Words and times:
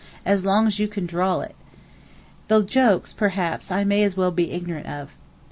(as 0.25 0.43
long 0.43 0.65
as 0.65 0.79
you 0.79 0.87
can 0.87 1.05
drawl 1.05 1.41
it). 1.41 1.53
The 2.47 2.63
jokes, 2.63 3.13
perhaps, 3.13 3.69
I 3.71 3.83
may 3.83 4.01
as 4.01 4.17
well 4.17 4.31
be 4.31 4.49
ignorant 4.51 4.87
of. 4.87 5.11